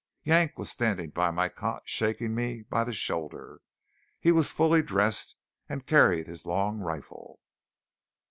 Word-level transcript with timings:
Yank 0.23 0.57
was 0.57 0.71
standing 0.71 1.11
by 1.11 1.29
my 1.29 1.47
cot, 1.47 1.83
shaking 1.85 2.33
me 2.33 2.63
by 2.63 2.83
the 2.83 2.91
shoulder. 2.91 3.61
He 4.19 4.31
was 4.31 4.49
fully 4.49 4.81
dressed, 4.81 5.35
and 5.69 5.85
carried 5.85 6.25
his 6.25 6.43
long 6.43 6.79
rifle. 6.79 7.39